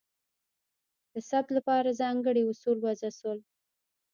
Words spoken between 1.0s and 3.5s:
د ثبت لپاره ځانګړي اصول وضع شول.